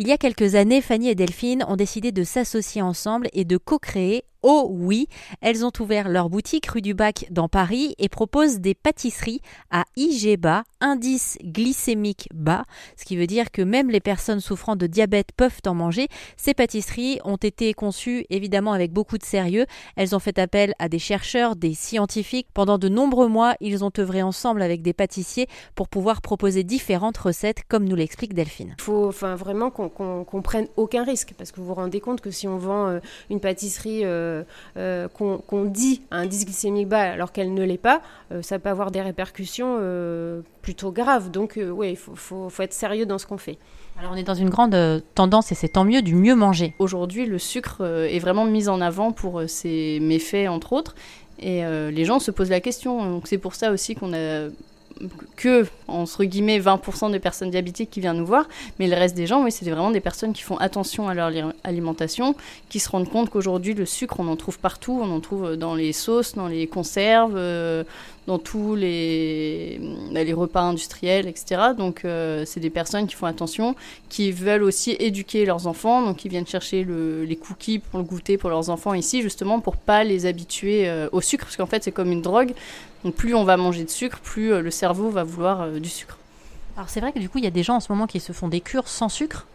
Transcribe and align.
Il 0.00 0.06
y 0.06 0.12
a 0.12 0.16
quelques 0.16 0.54
années, 0.54 0.80
Fanny 0.80 1.08
et 1.08 1.16
Delphine 1.16 1.64
ont 1.66 1.74
décidé 1.74 2.12
de 2.12 2.22
s'associer 2.22 2.80
ensemble 2.80 3.26
et 3.32 3.44
de 3.44 3.56
co-créer 3.56 4.22
Oh 4.42 4.68
oui, 4.70 5.08
elles 5.40 5.64
ont 5.64 5.72
ouvert 5.80 6.08
leur 6.08 6.30
boutique 6.30 6.66
rue 6.66 6.80
du 6.80 6.94
Bac 6.94 7.26
dans 7.30 7.48
Paris 7.48 7.96
et 7.98 8.08
proposent 8.08 8.60
des 8.60 8.74
pâtisseries 8.74 9.40
à 9.72 9.84
IG 9.96 10.38
bas, 10.38 10.62
indice 10.80 11.38
glycémique 11.42 12.28
bas, 12.32 12.64
ce 12.96 13.04
qui 13.04 13.16
veut 13.16 13.26
dire 13.26 13.50
que 13.50 13.62
même 13.62 13.90
les 13.90 13.98
personnes 13.98 14.38
souffrant 14.38 14.76
de 14.76 14.86
diabète 14.86 15.30
peuvent 15.36 15.60
en 15.66 15.74
manger. 15.74 16.06
Ces 16.36 16.54
pâtisseries 16.54 17.18
ont 17.24 17.36
été 17.36 17.74
conçues 17.74 18.26
évidemment 18.30 18.72
avec 18.72 18.92
beaucoup 18.92 19.18
de 19.18 19.24
sérieux. 19.24 19.66
Elles 19.96 20.14
ont 20.14 20.20
fait 20.20 20.38
appel 20.38 20.72
à 20.78 20.88
des 20.88 21.00
chercheurs, 21.00 21.56
des 21.56 21.74
scientifiques. 21.74 22.46
Pendant 22.54 22.78
de 22.78 22.88
nombreux 22.88 23.26
mois, 23.26 23.56
ils 23.60 23.84
ont 23.84 23.92
œuvré 23.98 24.22
ensemble 24.22 24.62
avec 24.62 24.82
des 24.82 24.92
pâtissiers 24.92 25.48
pour 25.74 25.88
pouvoir 25.88 26.22
proposer 26.22 26.62
différentes 26.62 27.18
recettes, 27.18 27.62
comme 27.66 27.84
nous 27.84 27.96
l'explique 27.96 28.34
Delphine. 28.34 28.76
Il 28.78 28.84
faut 28.84 29.08
enfin, 29.08 29.34
vraiment 29.34 29.70
qu'on 29.70 30.42
prenne 30.42 30.68
aucun 30.76 31.02
risque, 31.02 31.34
parce 31.36 31.50
que 31.50 31.60
vous 31.60 31.66
vous 31.66 31.74
rendez 31.74 32.00
compte 32.00 32.20
que 32.20 32.30
si 32.30 32.46
on 32.46 32.56
vend 32.56 32.86
euh, 32.86 33.00
une 33.30 33.40
pâtisserie 33.40 34.04
euh, 34.04 34.27
euh, 34.28 34.42
euh, 34.76 35.08
qu'on 35.08 35.64
dit 35.64 36.02
un 36.10 36.22
indice 36.22 36.44
glycémique 36.44 36.88
bas 36.88 37.00
alors 37.00 37.32
qu'elle 37.32 37.54
ne 37.54 37.64
l'est 37.64 37.78
pas, 37.78 38.02
euh, 38.32 38.42
ça 38.42 38.58
peut 38.58 38.68
avoir 38.68 38.90
des 38.90 39.00
répercussions 39.00 39.78
plutôt 40.62 40.92
graves. 40.92 41.30
Donc 41.30 41.58
oui, 41.58 41.90
il 41.90 41.96
faut, 41.96 42.50
être 42.60 42.72
sérieux 42.72 43.06
dans 43.06 43.18
ce 43.18 43.26
qu'on 43.26 43.38
fait. 43.38 43.58
Alors 43.98 44.12
on 44.12 44.16
est 44.16 44.24
dans 44.24 44.34
une 44.34 44.50
grande 44.50 44.76
tendance, 45.14 45.50
et 45.50 45.54
c'est 45.54 45.68
tant 45.68 45.84
mieux, 45.84 46.02
du 46.02 46.14
mieux 46.14 46.34
manger. 46.34 46.74
Aujourd'hui, 46.78 47.26
le 47.26 47.38
sucre 47.38 47.82
est 47.84 48.18
vraiment 48.18 48.44
mis 48.44 48.68
en 48.68 48.80
avant 48.80 49.12
pour 49.12 49.42
ses 49.46 49.98
méfaits, 50.00 50.48
entre 50.48 50.72
autres. 50.72 50.94
Et 51.40 51.62
les 51.62 52.04
gens 52.04 52.18
se 52.18 52.30
posent 52.30 52.50
la 52.50 52.60
question. 52.60 53.10
Donc 53.10 53.26
c'est 53.26 53.38
pour 53.38 53.54
ça 53.54 53.72
aussi 53.72 53.94
qu'on 53.94 54.12
a 54.12 54.48
que, 55.36 55.66
entre 55.86 56.24
guillemets, 56.24 56.58
20% 56.58 57.10
des 57.10 57.18
personnes 57.18 57.50
diabétiques 57.50 57.90
qui 57.90 58.00
viennent 58.00 58.18
nous 58.18 58.26
voir, 58.26 58.48
mais 58.78 58.88
le 58.88 58.94
reste 58.94 59.16
des 59.16 59.26
gens, 59.26 59.44
c'est 59.50 59.68
vraiment 59.68 59.90
des 59.90 60.00
personnes 60.00 60.32
qui 60.32 60.42
font 60.42 60.56
attention 60.56 61.08
à 61.08 61.14
leur 61.14 61.52
alimentation, 61.64 62.34
qui 62.68 62.80
se 62.80 62.88
rendent 62.88 63.08
compte 63.08 63.30
qu'aujourd'hui, 63.30 63.74
le 63.74 63.86
sucre, 63.86 64.20
on 64.20 64.28
en 64.28 64.36
trouve 64.36 64.58
partout, 64.58 64.98
on 65.02 65.10
en 65.10 65.20
trouve 65.20 65.56
dans 65.56 65.74
les 65.74 65.92
sauces, 65.92 66.34
dans 66.34 66.48
les 66.48 66.66
conserves, 66.66 67.34
euh, 67.36 67.84
dans 68.28 68.38
tous 68.38 68.74
les, 68.74 69.80
les 70.12 70.32
repas 70.34 70.60
industriels, 70.60 71.26
etc. 71.26 71.72
Donc, 71.76 72.04
euh, 72.04 72.44
c'est 72.44 72.60
des 72.60 72.68
personnes 72.68 73.06
qui 73.06 73.14
font 73.14 73.24
attention, 73.24 73.74
qui 74.10 74.32
veulent 74.32 74.64
aussi 74.64 74.94
éduquer 75.00 75.46
leurs 75.46 75.66
enfants, 75.66 76.02
donc 76.02 76.18
qui 76.18 76.28
viennent 76.28 76.46
chercher 76.46 76.84
les 76.84 77.36
cookies 77.36 77.78
pour 77.78 77.98
le 77.98 78.04
goûter 78.04 78.36
pour 78.36 78.50
leurs 78.50 78.68
enfants 78.68 78.92
ici, 78.92 79.22
justement 79.22 79.60
pour 79.60 79.76
pas 79.76 80.04
les 80.04 80.26
habituer 80.26 80.86
euh, 80.90 81.08
au 81.12 81.22
sucre, 81.22 81.46
parce 81.46 81.56
qu'en 81.56 81.66
fait, 81.66 81.82
c'est 81.82 81.90
comme 81.90 82.12
une 82.12 82.20
drogue. 82.20 82.52
Donc 83.02 83.14
plus 83.14 83.34
on 83.34 83.44
va 83.44 83.56
manger 83.56 83.84
de 83.84 83.90
sucre, 83.90 84.18
plus 84.20 84.52
euh, 84.52 84.60
le 84.60 84.70
cerveau 84.70 85.08
va 85.08 85.24
vouloir 85.24 85.66
du 85.70 85.88
sucre. 85.88 86.18
Alors 86.76 86.90
c'est 86.90 87.00
vrai 87.00 87.12
que 87.12 87.18
du 87.18 87.30
coup, 87.30 87.38
il 87.38 87.44
y 87.44 87.48
a 87.48 87.50
des 87.50 87.62
gens 87.62 87.76
en 87.76 87.80
ce 87.80 87.90
moment 87.90 88.06
qui 88.06 88.20
se 88.20 88.32
font 88.32 88.48
des 88.48 88.60
cures 88.60 88.88
sans 88.88 89.08
sucre. 89.08 89.46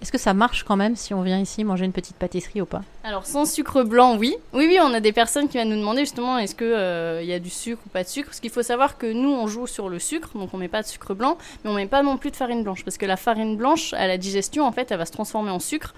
Est-ce 0.00 0.12
que 0.12 0.18
ça 0.18 0.32
marche 0.32 0.62
quand 0.62 0.76
même 0.76 0.94
si 0.94 1.12
on 1.12 1.22
vient 1.22 1.40
ici 1.40 1.64
manger 1.64 1.84
une 1.84 1.92
petite 1.92 2.16
pâtisserie 2.16 2.60
ou 2.60 2.66
pas 2.66 2.82
Alors 3.02 3.26
sans 3.26 3.46
sucre 3.46 3.82
blanc, 3.82 4.16
oui. 4.16 4.36
Oui, 4.52 4.66
oui, 4.68 4.78
on 4.80 4.94
a 4.94 5.00
des 5.00 5.12
personnes 5.12 5.48
qui 5.48 5.54
viennent 5.54 5.70
nous 5.70 5.78
demander 5.78 6.00
justement 6.00 6.38
est-ce 6.38 6.54
qu'il 6.54 6.66
euh, 6.66 7.22
y 7.22 7.32
a 7.32 7.40
du 7.40 7.50
sucre 7.50 7.82
ou 7.84 7.88
pas 7.88 8.04
de 8.04 8.08
sucre? 8.08 8.28
Parce 8.28 8.38
qu'il 8.38 8.50
faut 8.50 8.62
savoir 8.62 8.96
que 8.96 9.06
nous, 9.12 9.30
on 9.30 9.48
joue 9.48 9.66
sur 9.66 9.88
le 9.88 9.98
sucre, 9.98 10.30
donc 10.34 10.50
on 10.52 10.56
met 10.56 10.68
pas 10.68 10.82
de 10.82 10.86
sucre 10.86 11.14
blanc, 11.14 11.36
mais 11.64 11.70
on 11.70 11.74
met 11.74 11.86
pas 11.86 12.02
non 12.02 12.16
plus 12.16 12.30
de 12.30 12.36
farine 12.36 12.62
blanche. 12.62 12.84
Parce 12.84 12.96
que 12.96 13.06
la 13.06 13.16
farine 13.16 13.56
blanche, 13.56 13.92
à 13.94 14.06
la 14.06 14.18
digestion, 14.18 14.64
en 14.64 14.72
fait, 14.72 14.92
elle 14.92 14.98
va 14.98 15.06
se 15.06 15.12
transformer 15.12 15.50
en 15.50 15.58
sucre 15.58 15.94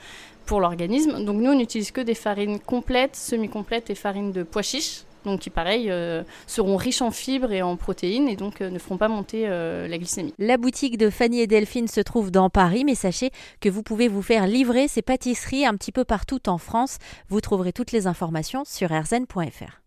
pour 0.46 0.60
l'organisme. 0.60 1.24
Donc 1.24 1.36
nous, 1.36 1.50
on 1.50 1.56
n'utilise 1.56 1.90
que 1.90 2.00
des 2.00 2.14
farines 2.14 2.58
complètes, 2.58 3.16
semi-complètes 3.16 3.90
et 3.90 3.94
farines 3.94 4.32
de 4.32 4.42
pois 4.42 4.62
chiches 4.62 5.02
donc 5.24 5.40
qui 5.40 5.50
pareil 5.50 5.90
euh, 5.90 6.22
seront 6.46 6.76
riches 6.76 7.02
en 7.02 7.10
fibres 7.10 7.52
et 7.52 7.62
en 7.62 7.76
protéines 7.76 8.28
et 8.28 8.36
donc 8.36 8.60
euh, 8.60 8.70
ne 8.70 8.78
feront 8.78 8.96
pas 8.96 9.08
monter 9.08 9.44
euh, 9.46 9.88
la 9.88 9.98
glycémie. 9.98 10.34
La 10.38 10.56
boutique 10.56 10.98
de 10.98 11.10
Fanny 11.10 11.40
et 11.40 11.46
Delphine 11.46 11.88
se 11.88 12.00
trouve 12.00 12.30
dans 12.30 12.50
Paris, 12.50 12.84
mais 12.84 12.94
sachez 12.94 13.30
que 13.60 13.68
vous 13.68 13.82
pouvez 13.82 14.08
vous 14.08 14.22
faire 14.22 14.46
livrer 14.46 14.88
ces 14.88 15.02
pâtisseries 15.02 15.66
un 15.66 15.74
petit 15.74 15.92
peu 15.92 16.04
partout 16.04 16.48
en 16.48 16.58
France. 16.58 16.98
Vous 17.28 17.40
trouverez 17.40 17.72
toutes 17.72 17.92
les 17.92 18.06
informations 18.06 18.64
sur 18.64 18.90
rzn.fr. 18.90 19.78